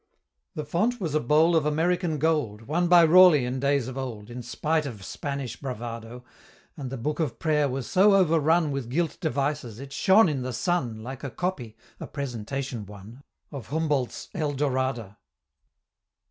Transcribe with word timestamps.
The 0.55 0.65
Font 0.65 0.99
was 0.99 1.13
a 1.13 1.19
bowl 1.19 1.55
of 1.55 1.63
American 1.63 2.17
gold, 2.17 2.63
Won 2.63 2.87
by 2.87 3.03
Raleigh 3.05 3.45
in 3.45 3.59
days 3.59 3.87
of 3.87 3.99
old, 3.99 4.31
In 4.31 4.41
spite 4.41 4.87
of 4.87 5.05
Spanish 5.05 5.57
bravado; 5.57 6.23
And 6.75 6.89
the 6.89 6.97
Book 6.97 7.19
of 7.19 7.37
Pray'r 7.37 7.69
was 7.69 7.85
so 7.87 8.15
overrun 8.15 8.71
With 8.71 8.89
gilt 8.89 9.19
devices, 9.21 9.79
it 9.79 9.93
shone 9.93 10.27
in 10.27 10.41
the 10.41 10.53
sun 10.53 11.03
Like 11.03 11.23
a 11.23 11.29
copy 11.29 11.77
a 11.99 12.07
presentation 12.07 12.87
one 12.87 13.21
Of 13.51 13.67
Humboldt's 13.67 14.29
"El 14.33 14.53
Dorada." 14.53 15.19